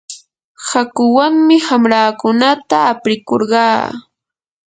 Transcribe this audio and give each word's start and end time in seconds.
hakuwanmi 0.67 1.55
wamraakunata 1.67 2.77
aprikurqaa. 2.91 3.81